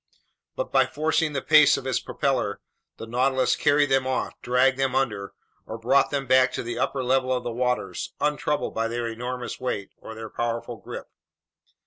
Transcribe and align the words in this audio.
But 0.55 0.71
by 0.71 0.87
forcing 0.87 1.33
the 1.33 1.43
pace 1.43 1.77
of 1.77 1.85
its 1.85 1.99
propeller, 1.99 2.59
the 2.97 3.05
Nautilus 3.05 3.55
carried 3.55 3.91
them 3.91 4.07
off, 4.07 4.33
dragged 4.41 4.79
them 4.79 4.95
under, 4.95 5.35
or 5.67 5.77
brought 5.77 6.09
them 6.09 6.25
back 6.25 6.51
to 6.53 6.63
the 6.63 6.79
upper 6.79 7.03
level 7.03 7.31
of 7.31 7.43
the 7.43 7.51
waters, 7.51 8.11
untroubled 8.19 8.73
by 8.73 8.87
their 8.87 9.07
enormous 9.07 9.59
weight 9.59 9.91
or 9.97 10.15
their 10.15 10.31
powerful 10.31 10.77
grip. 10.77 11.05